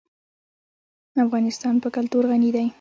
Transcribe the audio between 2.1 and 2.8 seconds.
غني دی.